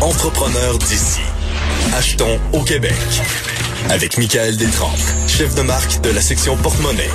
[0.00, 1.20] entrepreneur d'ici.
[1.94, 2.94] Achetons au Québec.
[3.90, 7.10] Avec Michael Détrempe, chef de marque de la section porte-monnaie.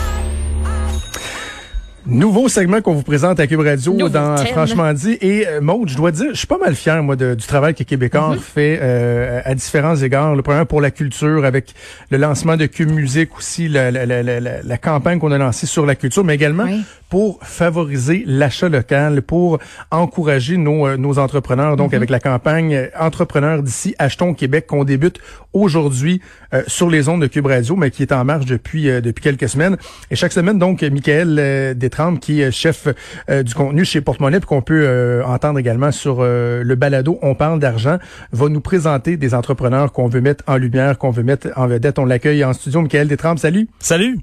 [2.06, 4.48] Nouveau segment qu'on vous présente à Cube Radio Nouveau dans thème.
[4.48, 5.18] Franchement dit.
[5.22, 7.74] Et euh, Maud, je dois dire, je suis pas mal fier, moi, de- du travail
[7.74, 8.40] que Québécois Mm-hmm.
[8.40, 10.36] fait euh, à différents égards.
[10.36, 11.74] Le premier pour la culture, avec
[12.10, 15.86] le lancement de Cube Musique aussi, la, la, la, la, campagne qu'on a lancée sur
[15.86, 16.84] la culture, mais également Oui.
[17.10, 21.78] pour favoriser l'achat local, pour encourager nos, euh, nos entrepreneurs.
[21.78, 25.20] Donc, avec la campagne euh, Entrepreneurs d'ici, Achetons Québec, qu'on débute
[25.54, 26.20] aujourd'hui
[26.54, 29.22] euh, sur les ondes de Cube Radio, mais qui est en marche depuis euh, depuis
[29.24, 29.78] quelques semaines.
[30.12, 31.76] Et chaque semaine, donc, Michael
[32.20, 32.88] qui est chef
[33.30, 37.20] euh, du contenu chez Porte-Monnaie, puis qu'on peut euh, entendre également sur euh, le balado
[37.22, 37.98] On parle d'argent,
[38.32, 42.00] va nous présenter des entrepreneurs qu'on veut mettre en lumière, qu'on veut mettre en vedette.
[42.00, 42.82] On l'accueille en studio.
[42.82, 43.68] Michael Détrempe, salut.
[43.80, 44.20] Salut.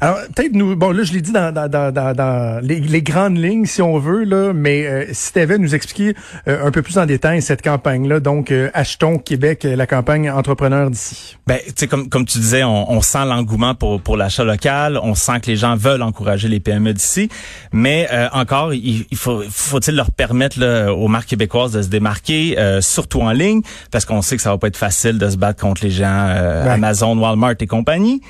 [0.00, 3.02] Alors, peut-être nous, bon, là, je l'ai dit dans, dans, dans, dans, dans les, les
[3.02, 6.14] grandes lignes, si on veut, là, mais euh, si tu avais nous expliquer
[6.48, 10.30] euh, un peu plus en détail cette campagne-là, donc euh, Achetons Québec, euh, la campagne
[10.30, 11.36] entrepreneur d'ici.
[11.46, 14.98] Ben, tu sais, comme, comme tu disais, on, on sent l'engouement pour, pour l'achat local.
[15.02, 17.28] On sent que les gens veulent encourager les PME d'ici.
[17.72, 21.88] Mais euh, encore, il, il faut, faut-il leur permettre là, aux marques québécoises de se
[21.88, 25.28] démarquer, euh, surtout en ligne, parce qu'on sait que ça va pas être facile de
[25.28, 26.70] se battre contre les euh, Ouais.
[26.70, 28.20] Amazon, Walmart et compagnie.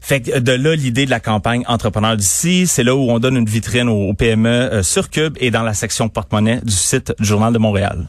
[0.00, 3.36] Fait que de là, l'idée de la campagne Entrepreneur d'ici, c'est là où on donne
[3.36, 7.26] une vitrine aux PME euh, sur Cube et dans la section porte-monnaie du site du
[7.26, 8.06] Journal de Montréal.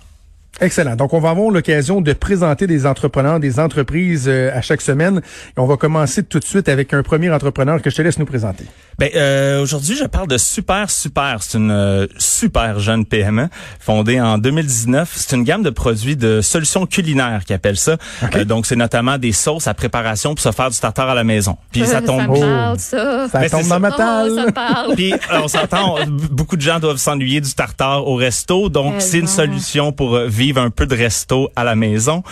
[0.62, 0.96] Excellent.
[0.96, 5.18] Donc, on va avoir l'occasion de présenter des entrepreneurs, des entreprises euh, à chaque semaine.
[5.58, 8.18] Et on va commencer tout de suite avec un premier entrepreneur que je te laisse
[8.20, 8.64] nous présenter.
[8.98, 11.44] Ben euh, aujourd'hui, je parle de Super Super.
[11.44, 15.12] C'est une euh, super jeune PME fondée en 2019.
[15.14, 17.98] C'est une gamme de produits de solutions culinaires qui appelle ça.
[18.36, 21.26] Euh, donc c'est notamment des sauces à préparation pour se faire du tartare à la
[21.26, 21.58] maison.
[21.74, 22.22] Puis ça tombe.
[22.30, 23.28] me parle, ça.
[23.28, 23.80] Ça Ben, tombe c'est dans ça.
[23.80, 24.36] ma Oh, table.
[24.36, 24.96] ça me parle.
[24.96, 25.96] Puis euh, on s'entend,
[26.32, 30.28] beaucoup de gens doivent s'ennuyer du tartare au resto, donc c'est une solution pour euh,
[30.46, 32.24] vivre un peu de resto à la maison.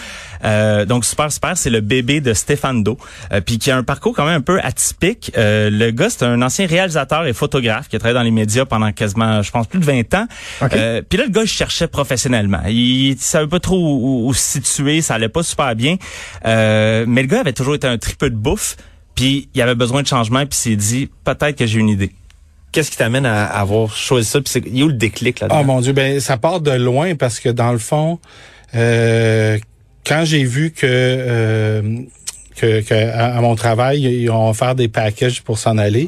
[0.44, 2.98] Euh, donc super super, c'est le bébé de Stéphane Do,
[3.32, 5.32] euh, puis qui a un parcours quand même un peu atypique.
[5.36, 8.66] Euh, le gars, c'est un ancien réalisateur et photographe qui a travaillé dans les médias
[8.66, 10.28] pendant quasiment, je pense, plus de 20 ans.
[10.62, 10.74] OK.
[10.74, 12.62] Euh, puis là, le gars, il cherchait professionnellement.
[12.68, 15.96] Il savait pas trop où, où se situer, ça allait pas super bien.
[16.46, 18.78] Euh, mais le gars avait toujours été un tripeux de bouffe,
[19.16, 22.12] puis il avait besoin de changement, puis il s'est dit, peut-être que j'ai une idée.
[22.74, 24.42] Qu'est-ce qui t'amène à avoir choisi ça?
[24.42, 25.60] Puis c'est, il y a où le déclic là-dedans?
[25.62, 28.20] Oh mon Dieu, ben ça part de loin parce que dans le fond,
[28.76, 29.58] euh,
[30.06, 32.00] quand j'ai vu que, euh,
[32.58, 36.08] que, que à, à mon travail, ils ont offert des packages pour s'en aller,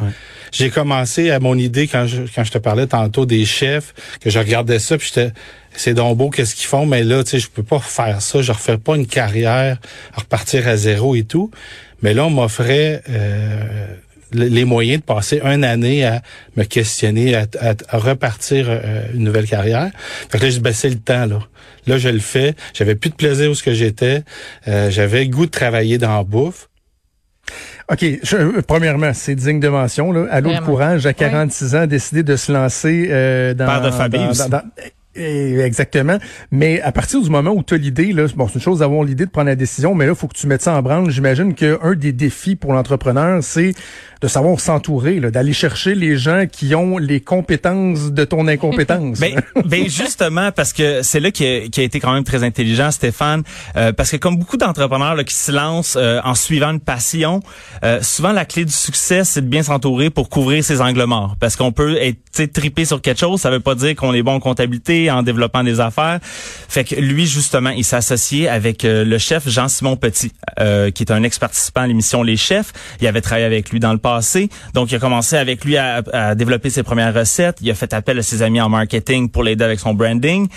[0.52, 4.30] j'ai commencé à mon idée quand je, quand je te parlais tantôt des chefs, que
[4.30, 5.32] je regardais ça, puis j'étais
[5.78, 8.42] c'est donc beau qu'est-ce qu'ils font, mais là, tu sais, je peux pas faire ça,
[8.42, 9.78] je refais pas une carrière,
[10.14, 11.52] repartir à zéro et tout.
[12.02, 13.88] Mais là, on m'offrait euh,
[14.36, 16.22] les moyens de passer une année à
[16.58, 19.90] me questionner, à, à- à repartir euh, une nouvelle carrière.
[20.30, 21.40] Fait que là, je dis, ben, c'est le temps, là.
[21.88, 22.56] Là, je le fais.
[22.74, 24.24] J'avais plus de plaisir où ce que j'étais.
[24.68, 26.68] Euh, J'avais le goût de travailler dans la bouffe.
[27.92, 28.04] OK.
[28.24, 30.12] je- euh, premièrement, c'est digne de mention.
[30.12, 30.26] Là.
[30.32, 33.68] À l'eau de courage, à 46 ans, décidé de se lancer euh, dans...
[33.68, 34.50] Père de famille dans- aussi.
[34.50, 34.64] dans- dans-
[35.16, 36.18] exactement.
[36.52, 39.04] Mais à partir du moment où tu as l'idée, là, bon, c'est une chose d'avoir
[39.04, 41.10] l'idée de prendre la décision, mais là, il faut que tu mettes ça en branle.
[41.10, 43.74] J'imagine qu'un des défis pour l'entrepreneur, c'est
[44.22, 49.20] de savoir s'entourer, d'aller chercher les gens qui ont les compétences de ton incompétence.
[49.26, 52.92] Ben, ben justement parce que c'est là qui a, a été quand même très intelligent
[52.92, 53.44] Stéphane
[53.76, 57.42] euh, parce que comme beaucoup d'entrepreneurs qui se lancent euh, en suivant une passion
[57.84, 61.36] euh, souvent la clé du succès c'est de bien s'entourer pour couvrir ses angles morts
[61.40, 64.34] parce qu'on peut être trippé sur quelque chose ça veut pas dire qu'on est bon
[64.34, 66.20] en comptabilité en développement des affaires.
[66.22, 71.12] Fait que lui justement il associé avec euh, le chef Jean-Simon Petit euh, qui est
[71.12, 72.74] un ex participant à l'émission Les Chefs.
[73.02, 74.50] Il avait travaillé avec lui dans le passé.
[74.74, 77.58] Donc il a commencé avec lui à, à développer ses premières recettes.
[77.62, 80.48] Il a fait appel à ses amis en marketing pour l'aider avec son branding.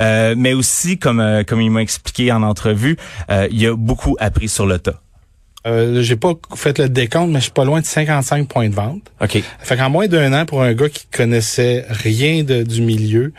[0.00, 2.96] Euh, mais aussi comme euh, comme il m'a expliqué en entrevue
[3.30, 5.00] euh, il a beaucoup appris sur le tas
[5.66, 8.74] Euh, j'ai pas fait le décompte, mais je suis pas loin de 55 points de
[8.74, 9.02] vente.
[9.20, 9.42] OK.
[9.58, 13.32] Fait qu'en moins d'un an, pour un gars qui connaissait rien de- du milieu,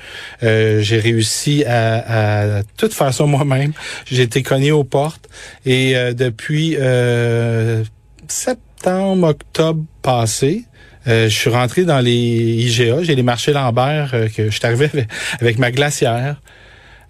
[0.43, 3.71] euh, j'ai réussi à, à tout faire ça moi-même.
[4.05, 5.29] J'ai été cogné aux portes
[5.65, 7.83] et euh, depuis euh,
[8.27, 10.65] septembre, octobre passé,
[11.07, 14.65] euh, je suis rentré dans les IGA, j'ai les marchés Lambert, euh, que je suis
[14.65, 15.07] arrivé avec,
[15.39, 16.35] avec ma glacière.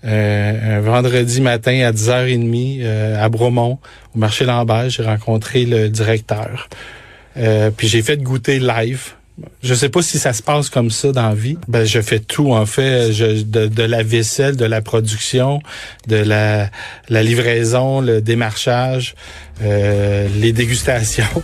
[0.06, 3.80] Euh, un vendredi matin à 10h30 euh, à Bromont,
[4.16, 6.70] au marché Lambert, j'ai rencontré le directeur.
[7.38, 9.14] Euh, puis j'ai fait goûter live.
[9.64, 11.58] Je sais pas si ça se passe comme ça dans la vie.
[11.68, 15.62] Ben je fais tout en fait, je, de, de la vaisselle, de la production,
[16.08, 16.70] de la,
[17.08, 19.16] la livraison, le démarchage,
[19.62, 21.44] euh, les dégustations.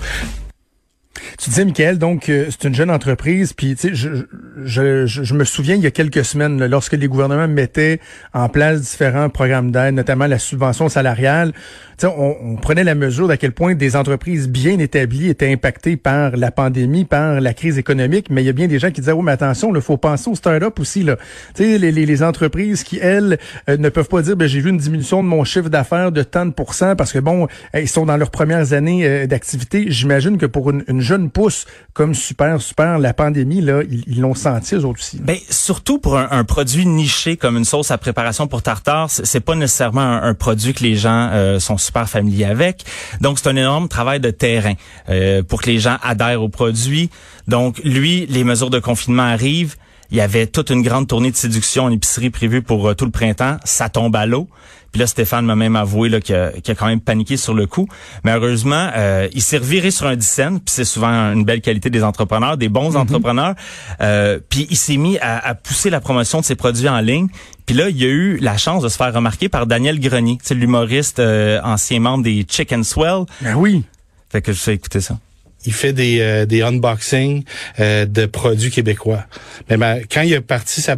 [1.38, 4.26] Tu disais, Michael, donc euh, c'est une jeune entreprise, puis tu sais, je,
[4.64, 8.00] je, je, je, me souviens il y a quelques semaines, là, lorsque les gouvernements mettaient
[8.34, 11.54] en place différents programmes d'aide, notamment la subvention salariale,
[11.98, 15.52] tu sais, on, on, prenait la mesure d'à quel point des entreprises bien établies étaient
[15.52, 18.92] impactées par la pandémie, par la crise économique, mais il y a bien des gens
[18.92, 21.16] qui disaient, oh mais attention, il faut penser aux start-up aussi, là.
[21.56, 23.38] Tu sais, les, les, les, entreprises qui, elles,
[23.70, 26.24] euh, ne peuvent pas dire, ben, j'ai vu une diminution de mon chiffre d'affaires de
[26.24, 29.86] tant de pourcents parce que, bon, ils sont dans leurs premières années euh, d'activité.
[29.88, 34.34] J'imagine que pour une, une jeune pousse comme super, super, la pandémie, là, ils l'ont
[34.34, 35.20] senti eux aussi.
[35.22, 39.56] Ben, surtout pour un, produit niché comme une sauce à préparation pour tartare, c'est pas
[39.56, 42.84] nécessairement un, un, produit que les gens euh, sont super familiers avec.
[43.22, 44.74] Donc, c'est un énorme travail de terrain
[45.10, 47.10] euh, pour que les gens adhèrent au produit.
[47.48, 49.76] Donc, lui, les mesures de confinement arrivent.
[50.12, 53.06] Il y avait toute une grande tournée de séduction en épicerie prévue pour euh, tout
[53.06, 53.58] le printemps.
[53.64, 54.48] Ça tombe à l'eau.
[54.96, 57.54] Puis là, Stéphane m'a même avoué là, qu'il, a, qu'il a quand même paniqué sur
[57.54, 57.86] le coup.
[58.24, 60.62] Mais heureusement, euh, il s'est reviré sur un dixaine.
[60.62, 63.00] Puis c'est souvent une belle qualité des entrepreneurs, des bons mm-hmm.
[63.00, 63.56] entrepreneurs.
[64.00, 67.28] Euh, puis il s'est mis à, à, pousser la promotion de ses produits en ligne.
[67.66, 70.56] Puis là, il a eu la chance de se faire remarquer par Daniel Grenier, c'est
[70.56, 73.26] l'humoriste euh, ancien membre des Chicken Swell.
[73.42, 73.84] Ben oui.
[74.30, 75.18] Fait que je sais écouter ça
[75.66, 77.44] il fait des, euh, des unboxings
[77.80, 79.26] euh, de produits québécois.
[79.70, 80.98] Mais ma, quand il a parti sa,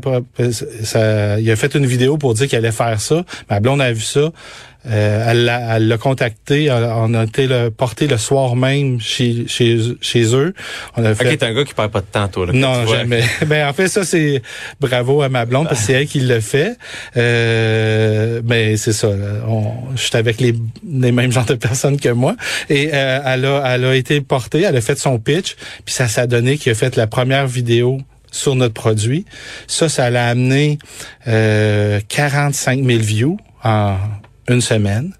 [0.83, 3.23] sa, il a fait une vidéo pour dire qu'il allait faire ça.
[3.49, 4.31] Ma blonde a vu ça.
[4.89, 10.36] Euh, elle l'a contacté, on a été le, porté le soir même chez, chez, chez
[10.36, 10.54] eux.
[10.95, 11.31] On a fait...
[11.31, 12.45] Ok, t'es un gars qui perd pas de temps, toi.
[12.48, 13.24] Là, non, jamais.
[13.48, 14.42] ben, en fait, ça, c'est
[14.80, 16.78] bravo à ma blonde, parce que c'est elle qui le fait.
[17.18, 19.10] Euh, ben, c'est ça.
[19.48, 20.56] On, je suis avec les,
[20.89, 22.36] les mêmes genres de personnes que moi.
[22.69, 25.56] Et euh, elle, a, elle a été portée, elle a fait son pitch,
[25.86, 28.00] puis ça s'est donné qu'il a fait la première vidéo
[28.31, 29.25] sur notre produit.
[29.68, 30.80] Ça, ça l'a amené
[31.28, 33.95] euh, 45 000 views en
[34.47, 35.13] une semaine.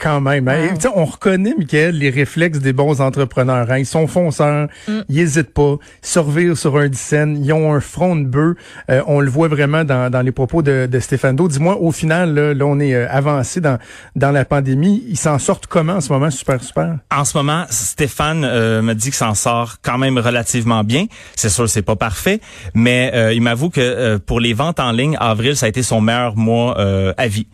[0.00, 0.48] Quand même.
[0.48, 0.74] Hein?
[0.94, 3.70] On reconnaît, Michael, les réflexes des bons entrepreneurs.
[3.70, 3.78] Hein?
[3.78, 5.00] Ils sont fonceurs, mm.
[5.10, 8.56] ils n'hésitent pas, survivre sur un scène, ils ont un front de bœuf.
[8.90, 12.34] Euh, on le voit vraiment dans, dans les propos de, de Stéphane Dis-moi, au final,
[12.34, 13.78] là, là on est euh, avancé dans,
[14.16, 15.04] dans la pandémie.
[15.06, 16.96] Ils s'en sortent comment en ce moment, super, super?
[17.14, 21.06] En ce moment, Stéphane euh, me dit qu'il s'en sort quand même relativement bien.
[21.36, 22.40] C'est sûr, c'est pas parfait,
[22.72, 26.00] mais euh, il m'avoue que pour les ventes en ligne, avril, ça a été son
[26.00, 27.46] meilleur mois à vie.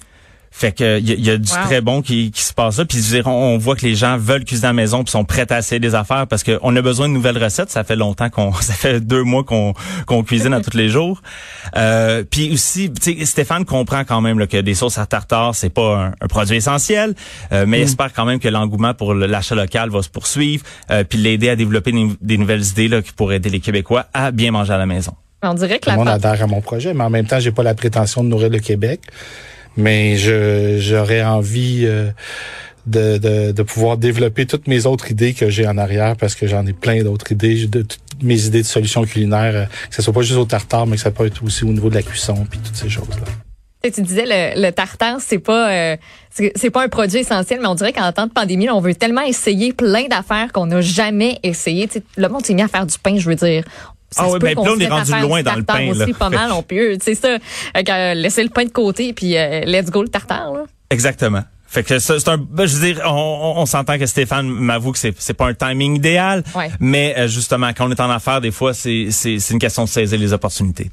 [0.58, 2.86] Fait que il y, a du très bon qui, qui se passe là.
[2.86, 5.52] Puis on, on voit que les gens veulent cuisiner à la maison puis sont prêts
[5.52, 7.68] à essayer des affaires parce qu'on a besoin de nouvelles recettes.
[7.68, 9.74] Ça fait longtemps qu'on, ça fait deux mois qu'on
[10.06, 11.20] qu'on cuisine à tous les jours.
[11.76, 12.90] Euh, puis aussi,
[13.24, 17.14] Stéphane comprend quand même là, que des sauces à tartare c'est pas un, produit essentiel,
[17.52, 17.88] euh, mais il mm.
[17.88, 21.56] espère quand même que l'engouement pour l'achat local va se poursuivre, euh, puis l'aider à
[21.56, 21.92] développer
[22.22, 25.12] des, nouvelles idées là, pour aider les Québécois à bien manger à la maison.
[25.42, 27.62] On dirait que la monde adhère à mon projet, mais en même temps, j'ai pas
[27.62, 29.00] la prétention de nourrir le Québec
[29.76, 32.10] mais je j'aurais envie euh,
[32.86, 36.46] de, de, de, pouvoir développer toutes mes autres idées que j'ai en arrière parce que
[36.46, 40.02] j'en ai plein d'autres idées, de toutes mes idées de solutions culinaires, euh, que ce
[40.02, 42.02] soit pas juste au tartare, mais que ça peut être aussi au niveau de la
[42.02, 43.24] cuisson puis toutes ces choses-là.
[43.82, 45.96] Tu disais le, le tartare, c'est pas euh,
[46.30, 49.22] c'est pas un produit essentiel, mais on dirait qu'en temps de pandémie, on veut tellement
[49.22, 51.88] essayer plein d'affaires qu'on n'a jamais essayé.
[52.16, 53.64] le monde s'est mis à faire du pain, je veux dire.
[54.10, 55.88] Ça ah oui, ben là, on est rendu loin dans le pain.
[55.90, 56.96] aussi pas mal, on peut.
[57.02, 57.38] C'est ça.
[57.76, 60.52] Euh, laisser le pain de côté, puis euh, let's go le tartare.
[60.52, 60.64] Là.
[60.90, 61.42] Exactement.
[61.66, 64.98] Fait que c'est un, ben, je veux dire, on, on s'entend que Stéphane m'avoue que
[64.98, 66.44] c'est c'est pas un timing idéal,
[66.78, 69.88] mais euh, justement quand on est en affaires, des fois c'est c'est une question de
[69.88, 70.88] saisir les opportunités.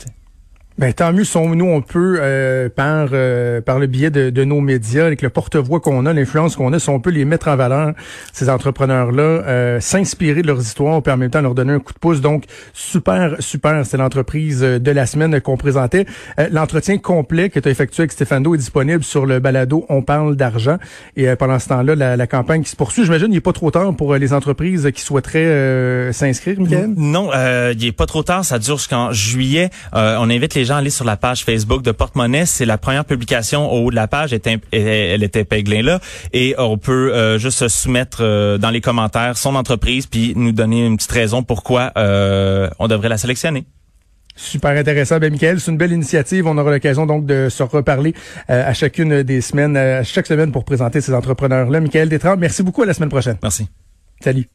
[0.79, 4.43] Ben, tant mieux, sont nous, on peut, euh, par euh, par le biais de, de,
[4.43, 7.47] nos médias, avec le porte-voix qu'on a, l'influence qu'on a, si on peut les mettre
[7.47, 7.93] en valeur,
[8.31, 11.93] ces entrepreneurs-là, euh, s'inspirer de leurs histoires, puis en même temps leur donner un coup
[11.93, 12.21] de pouce.
[12.21, 16.05] Donc, super, super, c'est l'entreprise de la semaine qu'on présentait.
[16.51, 20.35] L'entretien complet que tu as effectué avec Stéphano est disponible sur le balado On parle
[20.35, 20.77] d'argent.
[21.15, 23.69] Et pendant ce temps-là, la, la, campagne qui se poursuit, j'imagine, il n'est pas trop
[23.69, 26.93] tard pour les entreprises qui souhaiteraient s'inscrire, Michael?
[26.97, 27.29] Non,
[27.71, 29.69] il n'est pas trop tard, ça dure jusqu'en juillet.
[29.93, 32.45] on invite les les gens aller sur la page Facebook de Porte-Monnaie.
[32.45, 34.31] C'est la première publication au haut de la page.
[34.31, 35.99] Elle est épinglée là.
[36.31, 40.53] Et on peut euh, juste se soumettre euh, dans les commentaires son entreprise puis nous
[40.53, 43.65] donner une petite raison pourquoi euh, on devrait la sélectionner.
[44.37, 45.19] Super intéressant.
[45.19, 46.47] Ben, Michael, c'est une belle initiative.
[46.47, 48.15] On aura l'occasion donc de se reparler
[48.47, 51.81] à chacune des semaines, à chaque semaine pour présenter ces entrepreneurs-là.
[51.81, 52.83] Michael Détrempe, merci beaucoup.
[52.83, 53.37] À la semaine prochaine.
[53.43, 53.67] Merci.
[54.21, 54.47] Salut.